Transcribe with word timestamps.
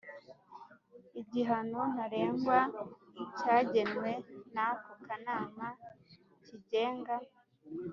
igihano 1.21 1.81
ntarengwa 1.93 2.57
cyagenwe 3.37 4.11
n 4.53 4.55
Ako 4.67 4.91
Kanama 5.05 5.67
kigenga 6.45 7.15